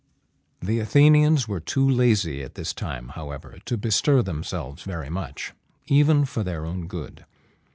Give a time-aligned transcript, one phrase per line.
[0.61, 5.53] The Athenians were too lazy at this time, however, to bestir themselves very much,
[5.85, 7.23] even for their own good.